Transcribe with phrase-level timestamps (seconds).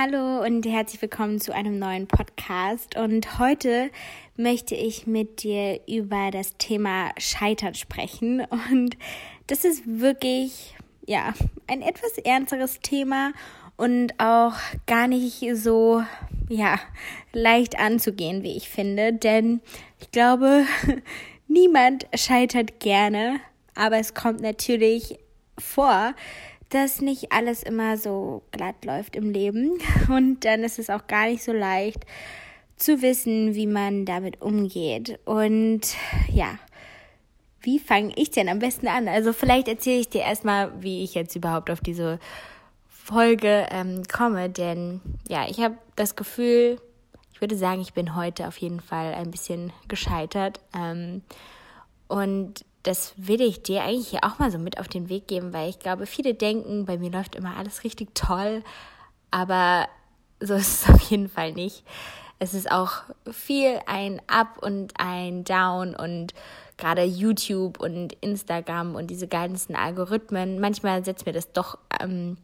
[0.00, 2.96] Hallo und herzlich willkommen zu einem neuen Podcast.
[2.96, 3.90] Und heute
[4.36, 8.46] möchte ich mit dir über das Thema Scheitern sprechen.
[8.70, 8.96] Und
[9.48, 11.34] das ist wirklich, ja,
[11.66, 13.32] ein etwas ernsteres Thema
[13.76, 14.54] und auch
[14.86, 16.04] gar nicht so,
[16.48, 16.78] ja,
[17.32, 19.12] leicht anzugehen, wie ich finde.
[19.12, 19.60] Denn
[19.98, 20.64] ich glaube,
[21.48, 23.40] niemand scheitert gerne,
[23.74, 25.18] aber es kommt natürlich
[25.58, 26.14] vor,
[26.70, 29.78] dass nicht alles immer so glatt läuft im Leben.
[30.08, 32.04] Und dann ist es auch gar nicht so leicht
[32.76, 35.18] zu wissen, wie man damit umgeht.
[35.24, 35.80] Und
[36.32, 36.58] ja,
[37.60, 39.08] wie fange ich denn am besten an?
[39.08, 42.18] Also vielleicht erzähle ich dir erstmal, wie ich jetzt überhaupt auf diese
[42.88, 44.48] Folge ähm, komme.
[44.48, 46.80] Denn ja, ich habe das Gefühl,
[47.32, 50.60] ich würde sagen, ich bin heute auf jeden Fall ein bisschen gescheitert.
[50.76, 51.22] Ähm,
[52.06, 55.68] und das will ich dir eigentlich auch mal so mit auf den Weg geben, weil
[55.68, 58.62] ich glaube, viele denken, bei mir läuft immer alles richtig toll,
[59.30, 59.88] aber
[60.40, 61.84] so ist es auf jeden Fall nicht.
[62.38, 66.32] Es ist auch viel ein Up und ein Down und
[66.78, 72.38] gerade YouTube und Instagram und diese ganzen Algorithmen, manchmal setzt mir das doch ähm,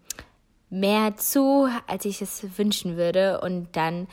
[0.69, 3.41] mehr zu, als ich es wünschen würde.
[3.41, 4.08] Und dann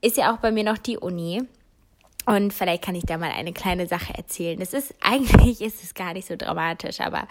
[0.00, 1.42] ist ja auch bei mir noch die Uni.
[2.30, 4.60] Und vielleicht kann ich da mal eine kleine Sache erzählen.
[4.60, 7.26] Es ist eigentlich ist es gar nicht so dramatisch, aber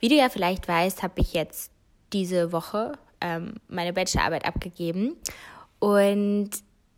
[0.00, 1.70] wie du ja vielleicht weißt, habe ich jetzt
[2.14, 5.16] diese Woche ähm, meine Bachelorarbeit abgegeben
[5.80, 6.48] und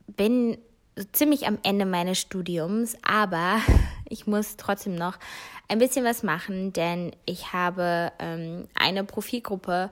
[0.06, 0.58] bin
[0.94, 3.60] so ziemlich am Ende meines Studiums, aber
[4.08, 5.18] ich muss trotzdem noch
[5.66, 9.90] ein bisschen was machen, denn ich habe ähm, eine Profilgruppe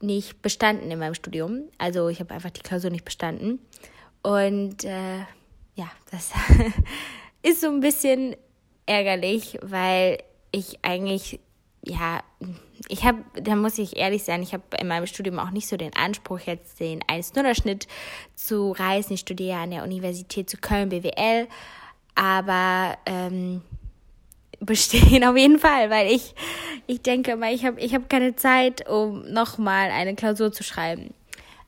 [0.00, 1.62] nicht bestanden in meinem Studium.
[1.78, 3.58] Also ich habe einfach die Klausur nicht bestanden
[4.22, 5.20] und äh,
[5.74, 6.30] ja, das
[7.42, 8.36] ist so ein bisschen
[8.86, 10.18] ärgerlich, weil
[10.52, 11.40] ich eigentlich,
[11.82, 12.22] ja,
[12.88, 15.76] ich habe, da muss ich ehrlich sein, ich habe in meinem Studium auch nicht so
[15.76, 17.86] den Anspruch, jetzt den 1-0-Schnitt
[18.34, 19.14] zu reißen.
[19.14, 21.48] Ich studiere an der Universität zu Köln BWL,
[22.14, 23.62] aber ähm,
[24.60, 26.34] bestehen auf jeden Fall, weil ich,
[26.86, 31.14] ich denke immer, ich habe ich hab keine Zeit, um nochmal eine Klausur zu schreiben.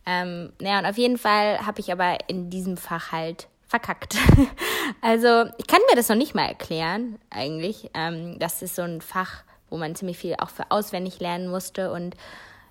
[0.05, 4.17] Ähm, naja, und auf jeden Fall habe ich aber in diesem Fach halt verkackt.
[5.01, 7.91] also ich kann mir das noch nicht mal erklären, eigentlich.
[7.95, 11.93] Ähm, das ist so ein Fach, wo man ziemlich viel auch für auswendig lernen musste.
[11.93, 12.17] Und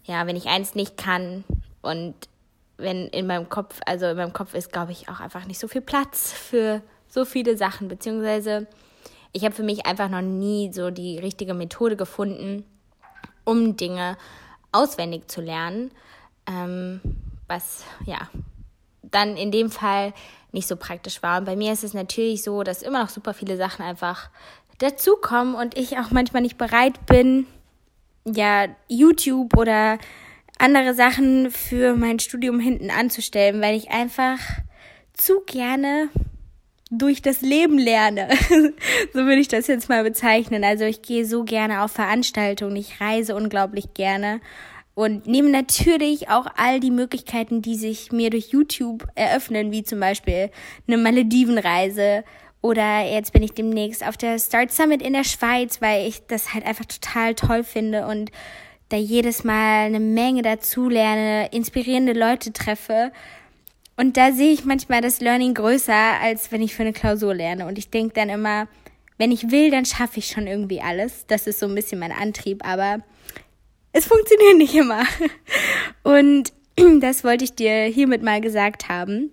[0.03, 1.43] ja, wenn ich eins nicht kann
[1.81, 2.15] und
[2.77, 5.67] wenn in meinem Kopf, also in meinem Kopf ist, glaube ich, auch einfach nicht so
[5.67, 8.67] viel Platz für so viele Sachen, beziehungsweise
[9.31, 12.65] ich habe für mich einfach noch nie so die richtige Methode gefunden,
[13.43, 14.17] um Dinge
[14.71, 15.91] auswendig zu lernen.
[16.47, 17.01] Ähm,
[17.47, 18.29] was ja
[19.11, 20.13] dann in dem Fall
[20.51, 21.39] nicht so praktisch war.
[21.39, 24.29] Und bei mir ist es natürlich so, dass immer noch super viele Sachen einfach
[24.79, 27.45] dazukommen und ich auch manchmal nicht bereit bin,
[28.25, 29.97] ja, YouTube oder
[30.57, 34.39] andere Sachen für mein Studium hinten anzustellen, weil ich einfach
[35.13, 36.09] zu gerne
[36.91, 38.29] durch das Leben lerne.
[39.13, 40.63] so würde ich das jetzt mal bezeichnen.
[40.63, 44.39] Also ich gehe so gerne auf Veranstaltungen, ich reise unglaublich gerne
[44.95, 49.99] und nehme natürlich auch all die Möglichkeiten, die sich mir durch YouTube eröffnen, wie zum
[49.99, 50.49] Beispiel
[50.87, 52.23] eine Maledivenreise
[52.65, 56.55] oder jetzt bin ich demnächst auf der Start Summit in der Schweiz, weil ich das
[56.55, 58.31] halt einfach total toll finde und
[58.89, 63.11] da jedes Mal eine Menge dazu lerne, inspirierende Leute treffe.
[63.97, 67.67] Und da sehe ich manchmal das Learning größer, als wenn ich für eine Klausur lerne.
[67.67, 68.67] Und ich denke dann immer,
[69.19, 71.25] wenn ich will, dann schaffe ich schon irgendwie alles.
[71.27, 72.99] Das ist so ein bisschen mein Antrieb, aber
[73.95, 75.03] es funktioniert nicht immer.
[76.03, 76.51] Und
[77.01, 79.31] das wollte ich dir hiermit mal gesagt haben.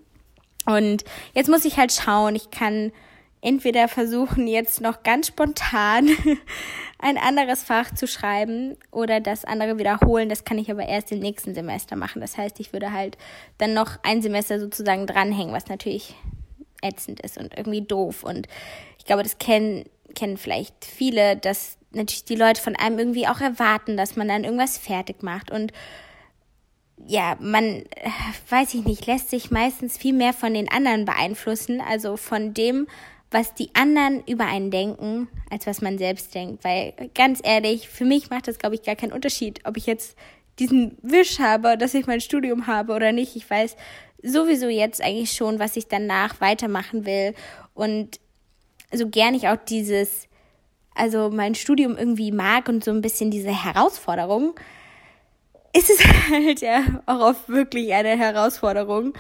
[0.67, 2.93] Und jetzt muss ich halt schauen, ich kann
[3.41, 6.09] entweder versuchen, jetzt noch ganz spontan
[7.01, 10.29] ein anderes Fach zu schreiben oder das andere wiederholen.
[10.29, 12.21] Das kann ich aber erst im nächsten Semester machen.
[12.21, 13.19] Das heißt, ich würde halt
[13.59, 16.15] dann noch ein Semester sozusagen dranhängen, was natürlich
[16.83, 18.23] ätzend ist und irgendwie doof.
[18.23, 18.47] Und
[18.97, 23.41] ich glaube, das kennen, kennen vielleicht viele, dass natürlich die Leute von einem irgendwie auch
[23.41, 25.73] erwarten, dass man dann irgendwas fertig macht und
[27.07, 28.11] ja, man, äh,
[28.49, 32.87] weiß ich nicht, lässt sich meistens viel mehr von den anderen beeinflussen, also von dem,
[33.31, 36.65] was die anderen über einen denken, als was man selbst denkt.
[36.65, 40.17] Weil ganz ehrlich, für mich macht das, glaube ich, gar keinen Unterschied, ob ich jetzt
[40.59, 43.37] diesen Wisch habe, dass ich mein Studium habe oder nicht.
[43.37, 43.77] Ich weiß
[44.23, 47.35] sowieso jetzt eigentlich schon, was ich danach weitermachen will.
[47.75, 48.21] Und
[48.93, 50.29] so gern ich auch dieses
[50.95, 54.55] also mein Studium irgendwie mag und so ein bisschen diese Herausforderung,
[55.77, 59.15] ist es halt ja auch oft wirklich eine Herausforderung,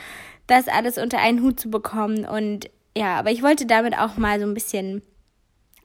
[0.47, 2.25] das alles unter einen Hut zu bekommen.
[2.25, 5.03] Und ja, aber ich wollte damit auch mal so ein bisschen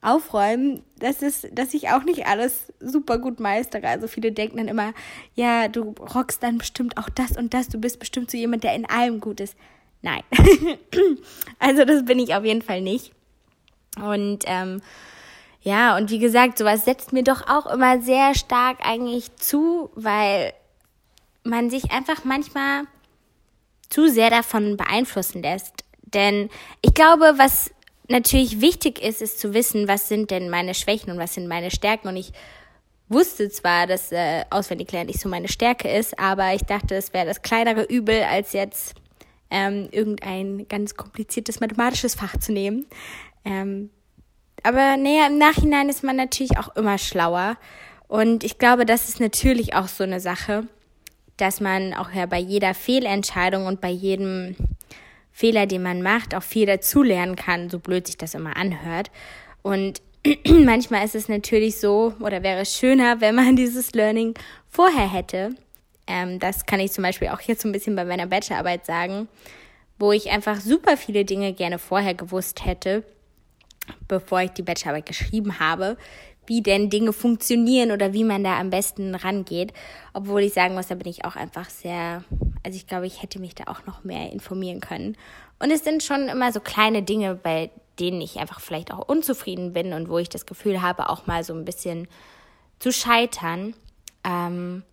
[0.01, 3.88] Aufräumen, das ist, dass ich auch nicht alles super gut meistere.
[3.88, 4.94] Also viele denken dann immer,
[5.34, 8.75] ja, du rockst dann bestimmt auch das und das, du bist bestimmt so jemand, der
[8.75, 9.56] in allem gut ist.
[10.04, 10.22] Nein.
[11.60, 13.12] also das bin ich auf jeden Fall nicht.
[14.00, 14.81] Und ähm,
[15.68, 20.54] ja, und wie gesagt, sowas setzt mir doch auch immer sehr stark eigentlich zu, weil
[21.44, 22.84] man sich einfach manchmal
[23.90, 25.84] zu sehr davon beeinflussen lässt.
[26.04, 26.50] Denn
[26.81, 27.69] ich glaube, was
[28.08, 31.70] natürlich wichtig ist, ist zu wissen, was sind denn meine Schwächen und was sind meine
[31.70, 32.08] Stärken.
[32.08, 32.31] Und ich
[33.10, 37.12] wusste zwar, dass äh, auswendig lernen nicht so meine Stärke ist, aber ich dachte, es
[37.12, 38.96] wäre das kleinere Übel, als jetzt
[39.50, 42.86] ähm, irgendein ganz kompliziertes mathematisches Fach zu nehmen.
[43.44, 43.90] Ähm,
[44.63, 47.57] aber naja, im Nachhinein ist man natürlich auch immer schlauer.
[48.07, 50.68] Und ich glaube, das ist natürlich auch so eine Sache,
[51.38, 54.56] dass man auch ja bei jeder Fehlentscheidung und bei jedem
[55.31, 59.12] Fehler, den man macht, auch viel dazulernen kann, so blöd sich das immer anhört.
[59.62, 60.01] Und
[60.48, 64.33] manchmal ist es natürlich so, oder wäre es schöner, wenn man dieses Learning
[64.68, 65.56] vorher hätte.
[66.07, 69.27] Ähm, das kann ich zum Beispiel auch jetzt so ein bisschen bei meiner Bachelorarbeit sagen,
[70.00, 73.03] wo ich einfach super viele Dinge gerne vorher gewusst hätte,
[74.07, 75.98] bevor ich die Bachelorarbeit geschrieben habe,
[76.45, 79.74] wie denn Dinge funktionieren oder wie man da am besten rangeht.
[80.13, 82.24] Obwohl ich sagen muss, da bin ich auch einfach sehr,
[82.63, 85.18] also ich glaube, ich hätte mich da auch noch mehr informieren können.
[85.60, 87.69] Und es sind schon immer so kleine Dinge, bei
[88.00, 91.44] denen ich einfach vielleicht auch unzufrieden bin und wo ich das Gefühl habe, auch mal
[91.44, 92.07] so ein bisschen
[92.80, 93.74] zu scheitern.
[94.24, 94.84] Ähm,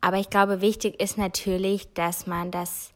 [0.00, 2.92] aber ich glaube, wichtig ist natürlich, dass man das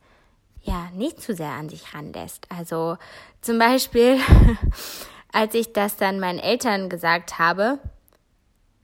[0.62, 2.46] ja nicht zu sehr an sich ranlässt.
[2.50, 2.96] Also
[3.40, 4.18] zum Beispiel,
[5.36, 7.78] als ich das dann meinen Eltern gesagt habe,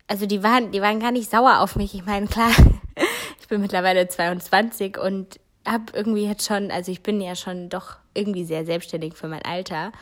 [0.06, 1.94] also die waren, die waren gar nicht sauer auf mich.
[1.94, 2.50] Ich meine, klar,
[3.40, 7.96] ich bin mittlerweile 22 und habe irgendwie jetzt schon, also ich bin ja schon doch
[8.12, 9.93] irgendwie sehr selbstständig für mein Alter.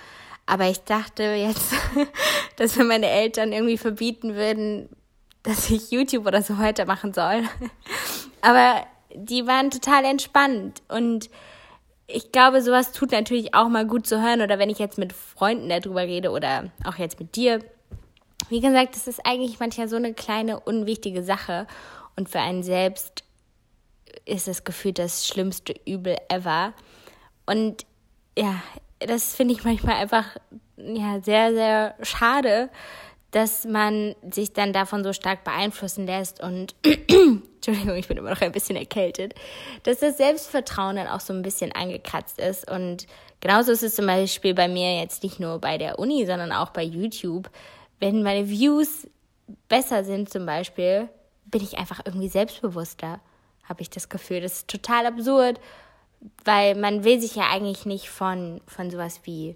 [0.44, 1.72] Aber ich dachte jetzt,
[2.56, 4.88] dass wir meine Eltern irgendwie verbieten würden,
[5.44, 7.44] dass ich YouTube oder so weitermachen soll.
[8.40, 11.30] Aber die waren total entspannt und
[12.12, 15.12] ich glaube, sowas tut natürlich auch mal gut zu hören oder wenn ich jetzt mit
[15.12, 17.60] Freunden darüber rede oder auch jetzt mit dir,
[18.48, 21.66] wie gesagt, das ist eigentlich manchmal so eine kleine, unwichtige Sache.
[22.16, 23.24] Und für einen selbst
[24.24, 26.72] ist das Gefühl das schlimmste Übel ever.
[27.46, 27.86] Und
[28.36, 28.60] ja,
[28.98, 30.36] das finde ich manchmal einfach
[30.76, 32.70] ja, sehr, sehr schade,
[33.30, 36.74] dass man sich dann davon so stark beeinflussen lässt und
[37.66, 39.34] Entschuldigung, ich bin immer noch ein bisschen erkältet,
[39.82, 42.70] dass das Selbstvertrauen dann auch so ein bisschen angekratzt ist.
[42.70, 43.06] Und
[43.40, 46.70] genauso ist es zum Beispiel bei mir jetzt nicht nur bei der Uni, sondern auch
[46.70, 47.50] bei YouTube
[48.00, 49.06] wenn meine Views
[49.68, 51.08] besser sind zum Beispiel,
[51.44, 53.20] bin ich einfach irgendwie selbstbewusster,
[53.64, 54.40] habe ich das Gefühl.
[54.40, 55.60] Das ist total absurd,
[56.44, 59.54] weil man will sich ja eigentlich nicht von, von sowas wie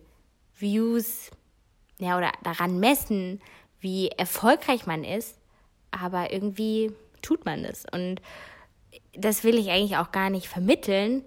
[0.56, 1.30] Views
[1.98, 3.40] ja, oder daran messen,
[3.80, 5.38] wie erfolgreich man ist,
[5.90, 6.92] aber irgendwie
[7.24, 7.84] tut man das.
[7.90, 8.20] Und
[9.16, 11.24] das will ich eigentlich auch gar nicht vermitteln,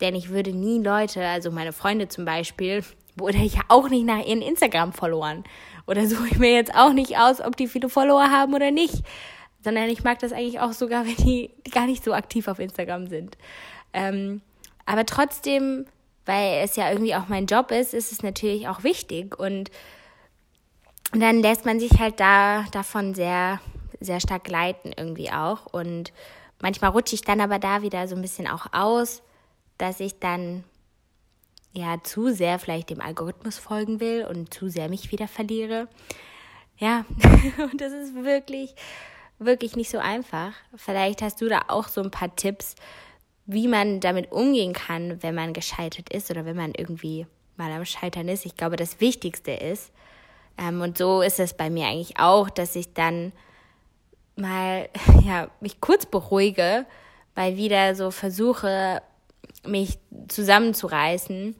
[0.00, 2.84] denn ich würde nie Leute, also meine Freunde zum Beispiel,
[3.16, 5.44] wurde ich auch nicht nach ihren Instagram-Followern
[5.86, 9.02] oder suche ich mir jetzt auch nicht aus, ob die viele Follower haben oder nicht.
[9.64, 13.06] Sondern ich mag das eigentlich auch sogar, wenn die, gar nicht so aktiv auf Instagram
[13.06, 13.36] sind.
[13.92, 14.40] Ähm,
[14.86, 15.86] aber trotzdem,
[16.26, 19.38] weil es ja irgendwie auch mein Job ist, ist es natürlich auch wichtig.
[19.38, 19.70] Und
[21.12, 23.60] dann lässt man sich halt da davon sehr,
[24.04, 25.66] sehr stark leiten irgendwie auch.
[25.66, 26.12] Und
[26.60, 29.22] manchmal rutsche ich dann aber da wieder so ein bisschen auch aus,
[29.78, 30.64] dass ich dann
[31.72, 35.88] ja zu sehr vielleicht dem Algorithmus folgen will und zu sehr mich wieder verliere.
[36.78, 37.04] Ja,
[37.72, 38.74] und das ist wirklich,
[39.38, 40.52] wirklich nicht so einfach.
[40.76, 42.74] Vielleicht hast du da auch so ein paar Tipps,
[43.46, 47.84] wie man damit umgehen kann, wenn man gescheitert ist oder wenn man irgendwie mal am
[47.84, 48.46] Scheitern ist.
[48.46, 49.92] Ich glaube, das Wichtigste ist,
[50.58, 53.32] ähm, und so ist es bei mir eigentlich auch, dass ich dann
[54.36, 54.88] mal,
[55.24, 56.86] ja, mich kurz beruhige,
[57.34, 59.02] weil wieder so versuche,
[59.64, 59.98] mich
[60.28, 61.54] zusammenzureißen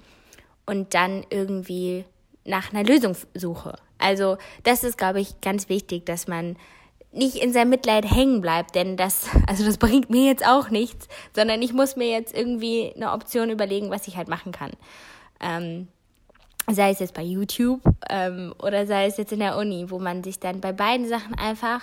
[0.67, 2.05] und dann irgendwie
[2.45, 3.77] nach einer Lösung suche.
[3.99, 6.57] Also das ist, glaube ich, ganz wichtig, dass man
[7.13, 11.09] nicht in seinem Mitleid hängen bleibt, denn das, also das bringt mir jetzt auch nichts,
[11.35, 14.73] sondern ich muss mir jetzt irgendwie eine Option überlegen, was ich halt machen kann.
[15.41, 15.89] Ähm,
[16.71, 20.23] sei es jetzt bei YouTube ähm, oder sei es jetzt in der Uni, wo man
[20.23, 21.81] sich dann bei beiden Sachen einfach,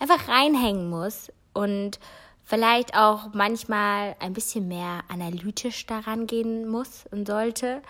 [0.00, 2.00] einfach reinhängen muss und
[2.42, 7.82] vielleicht auch manchmal ein bisschen mehr analytisch daran gehen muss und sollte,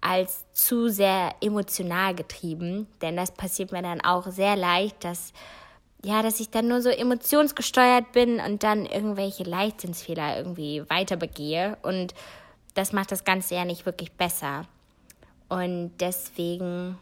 [0.00, 2.88] als zu sehr emotional getrieben.
[3.00, 5.32] Denn das passiert mir dann auch sehr leicht, dass
[6.04, 11.76] ja, dass ich dann nur so emotionsgesteuert bin und dann irgendwelche Leichtsinnsfehler irgendwie weiter begehe.
[11.82, 12.14] Und
[12.74, 14.66] das macht das Ganze ja nicht wirklich besser.
[15.48, 16.96] Und deswegen,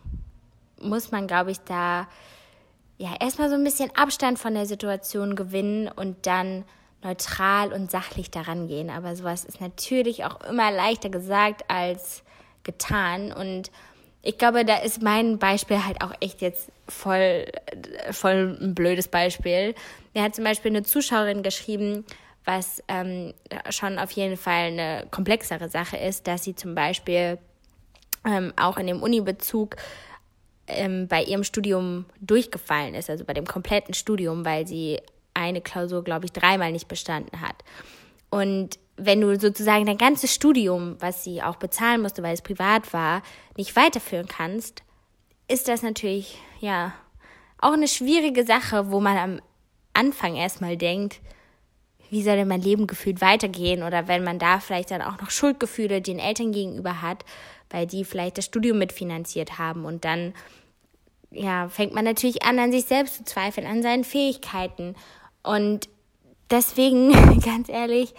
[0.81, 2.09] muss man, glaube ich, da
[2.99, 6.65] ja erstmal so ein bisschen Abstand von der Situation gewinnen und dann
[7.03, 8.91] neutral und sachlich daran gehen.
[8.91, 12.23] Aber sowas ist natürlich auch immer leichter gesagt als
[12.65, 13.33] getan.
[13.33, 13.71] Und
[14.23, 17.47] ich glaube, da ist mein Beispiel halt auch echt jetzt voll,
[18.11, 19.75] voll ein blödes Beispiel.
[20.15, 22.05] Mir hat zum Beispiel eine Zuschauerin geschrieben,
[22.45, 23.35] was ähm,
[23.71, 27.38] schon auf jeden Fall eine komplexere Sache ist, dass sie zum Beispiel
[28.25, 29.76] ähm, auch in dem Uni-Bezug
[30.69, 35.01] ähm, bei ihrem Studium durchgefallen ist, also bei dem kompletten Studium, weil sie
[35.35, 37.57] eine Klausur, glaube ich, dreimal nicht bestanden hat.
[38.31, 42.93] Und wenn du sozusagen dein ganzes Studium, was sie auch bezahlen musste, weil es privat
[42.93, 43.23] war,
[43.57, 44.83] nicht weiterführen kannst,
[45.49, 46.95] ist das natürlich, ja,
[47.59, 49.41] auch eine schwierige Sache, wo man am
[49.93, 51.21] Anfang erstmal denkt,
[52.11, 53.83] wie soll denn mein Leben gefühlt weitergehen?
[53.83, 57.25] Oder wenn man da vielleicht dann auch noch Schuldgefühle den Eltern gegenüber hat,
[57.71, 60.35] weil die vielleicht das Studium mitfinanziert haben und dann
[61.31, 64.95] ja, fängt man natürlich an, an sich selbst zu zweifeln, an seinen Fähigkeiten.
[65.43, 65.89] Und
[66.51, 68.15] deswegen, ganz ehrlich,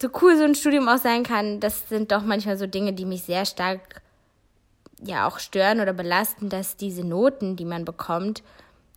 [0.00, 3.04] so cool so ein Studium auch sein kann, das sind doch manchmal so Dinge, die
[3.04, 4.02] mich sehr stark
[5.02, 8.42] ja auch stören oder belasten, dass diese Noten, die man bekommt,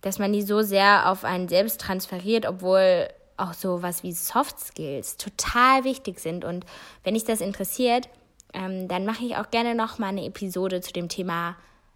[0.02, 4.60] dass man die so sehr auf einen selbst transferiert, obwohl auch so was wie Soft
[4.60, 6.44] Skills total wichtig sind.
[6.44, 6.66] Und
[7.04, 8.10] wenn dich das interessiert,
[8.58, 11.56] ähm, dann mache ich auch gerne noch mal eine Episode zu dem Thema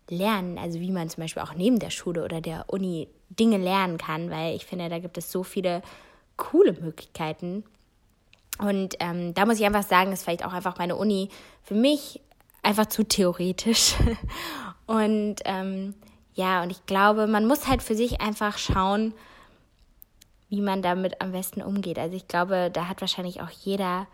[0.10, 3.98] Lernen, also wie man zum Beispiel auch neben der Schule oder der Uni Dinge lernen
[3.98, 5.82] kann, weil ich finde, da gibt es so viele
[6.38, 7.64] coole Möglichkeiten.
[8.60, 11.30] Und ähm, da muss ich einfach sagen, ist vielleicht auch einfach meine Uni
[11.64, 12.22] für mich
[12.62, 13.96] einfach zu theoretisch.
[14.86, 15.96] und ähm,
[16.34, 19.14] ja, und ich glaube, man muss halt für sich einfach schauen,
[20.50, 21.98] wie man damit am besten umgeht.
[21.98, 24.08] Also ich glaube, da hat wahrscheinlich auch jeder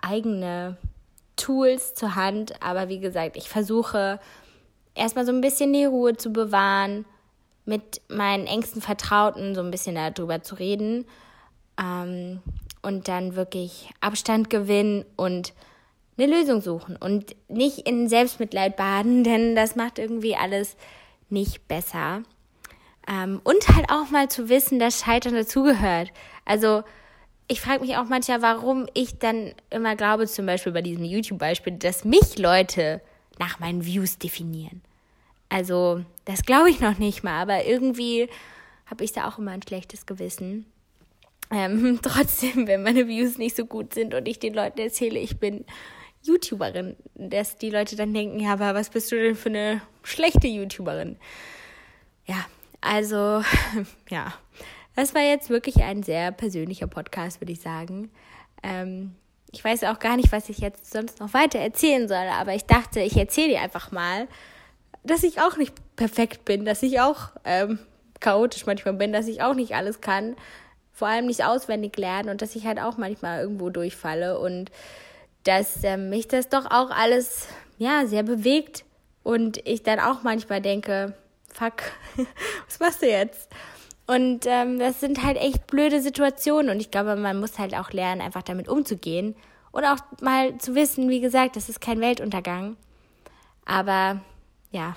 [0.00, 0.78] eigene
[1.36, 2.62] Tools zur Hand.
[2.62, 4.20] Aber wie gesagt, ich versuche
[4.94, 7.04] erstmal so ein bisschen die Ruhe zu bewahren,
[7.64, 11.06] mit meinen engsten Vertrauten so ein bisschen darüber zu reden
[11.80, 12.40] ähm,
[12.82, 15.52] und dann wirklich Abstand gewinnen und
[16.18, 20.76] eine Lösung suchen und nicht in Selbstmitleid baden, denn das macht irgendwie alles
[21.30, 22.22] nicht besser.
[23.08, 26.12] Ähm, und halt auch mal zu wissen, dass Scheitern dazugehört.
[26.44, 26.82] Also
[27.52, 31.74] ich frage mich auch manchmal, warum ich dann immer glaube, zum Beispiel bei diesem YouTube-Beispiel,
[31.74, 33.02] dass mich Leute
[33.38, 34.80] nach meinen Views definieren.
[35.50, 38.30] Also, das glaube ich noch nicht mal, aber irgendwie
[38.86, 40.64] habe ich da auch immer ein schlechtes Gewissen.
[41.50, 45.38] Ähm, trotzdem, wenn meine Views nicht so gut sind und ich den Leuten erzähle, ich
[45.38, 45.66] bin
[46.22, 50.46] YouTuberin, dass die Leute dann denken, ja, aber was bist du denn für eine schlechte
[50.46, 51.18] YouTuberin?
[52.24, 52.46] Ja,
[52.80, 53.42] also,
[54.08, 54.32] ja,
[54.94, 58.10] das war jetzt wirklich ein sehr persönlicher Podcast, würde ich sagen.
[58.62, 59.14] Ähm,
[59.52, 62.64] ich weiß auch gar nicht, was ich jetzt sonst noch weiter erzählen soll, aber ich
[62.64, 64.26] dachte, ich erzähle dir einfach mal,
[65.04, 67.78] dass ich auch nicht perfekt bin, dass ich auch ähm,
[68.20, 70.36] chaotisch manchmal bin, dass ich auch nicht alles kann,
[70.92, 74.70] vor allem nicht auswendig lernen und dass ich halt auch manchmal irgendwo durchfalle und
[75.44, 78.84] dass ähm, mich das doch auch alles ja sehr bewegt
[79.22, 81.14] und ich dann auch manchmal denke,
[81.52, 81.82] fuck,
[82.66, 83.48] was machst du jetzt?
[84.12, 87.92] Und ähm, das sind halt echt blöde Situationen und ich glaube, man muss halt auch
[87.92, 89.34] lernen, einfach damit umzugehen
[89.70, 92.76] und auch mal zu wissen, wie gesagt, das ist kein Weltuntergang.
[93.64, 94.20] Aber
[94.70, 94.96] ja,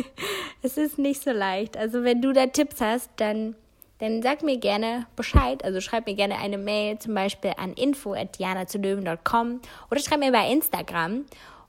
[0.62, 1.76] es ist nicht so leicht.
[1.76, 3.56] Also wenn du da Tipps hast, dann,
[3.98, 5.62] dann sag mir gerne Bescheid.
[5.62, 9.60] Also schreib mir gerne eine Mail zum Beispiel an info.dianazulöwen.com
[9.90, 11.26] oder schreib mir bei Instagram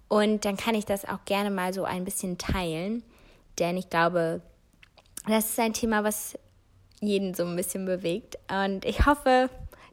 [0.07, 3.03] und dann kann ich das auch gerne mal so ein bisschen teilen.
[3.59, 4.41] Denn ich glaube,
[5.27, 6.37] das ist ein Thema, was
[7.01, 8.37] jeden so ein bisschen bewegt.
[8.49, 9.49] Und ich hoffe,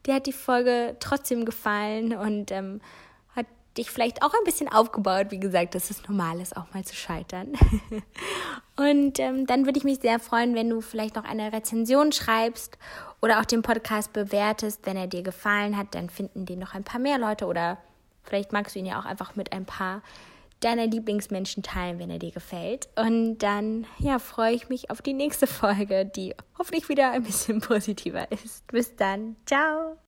[0.06, 2.80] dir hat die Folge trotzdem gefallen und ähm,
[3.76, 5.26] dich vielleicht auch ein bisschen aufgebaut.
[5.30, 7.52] Wie gesagt, dass es normal ist, auch mal zu scheitern.
[8.76, 12.78] und ähm, dann würde ich mich sehr freuen, wenn du vielleicht noch eine Rezension schreibst
[13.20, 14.80] oder auch den Podcast bewertest.
[14.84, 17.78] Wenn er dir gefallen hat, dann finden den noch ein paar mehr Leute oder
[18.22, 20.02] vielleicht magst du ihn ja auch einfach mit ein paar
[20.64, 22.88] deiner Lieblingsmenschen teilen, wenn er dir gefällt.
[22.96, 27.60] Und dann, ja, freue ich mich auf die nächste Folge, die hoffentlich wieder ein bisschen
[27.62, 28.66] positiver ist.
[28.68, 29.36] Bis dann.
[29.46, 29.98] Ciao.